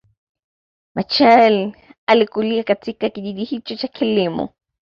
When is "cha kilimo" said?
3.75-4.49